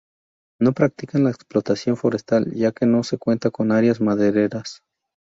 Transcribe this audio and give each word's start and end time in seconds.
No 0.59 0.71
practican 0.73 1.25
la 1.25 1.29
explotación 1.29 1.95
forestal 1.95 2.51
ya 2.55 2.71
que 2.71 2.87
no 2.87 3.03
se 3.03 3.19
cuenta 3.19 3.51
con 3.51 3.71
áreas 3.71 4.01
madereras. 4.01 4.81